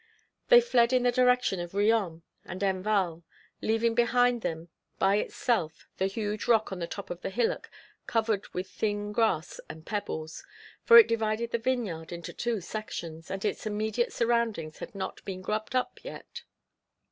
[0.49, 3.21] They fled in the direction of Riom and Enval,
[3.61, 7.69] leaving behind them by itself the huge rock on the top of the hillock
[8.07, 10.43] covered with thin grass and pebbles,
[10.83, 15.43] for it divided the vineyard into two sections, and its immediate surroundings had not been
[15.43, 16.41] grubbed up yet.